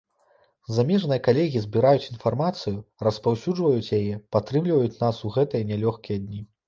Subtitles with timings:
[0.75, 6.41] Замежныя калегі збіраюць інфармацыю, распаўсюджваюць яе, падтрымліваюць нас у гэтыя нялёгкія дні.